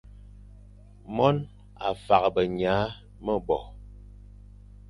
Mone 1.15 1.41
a 1.85 1.87
faghbe 2.05 2.41
nya 2.57 2.75
mebo, 3.23 3.57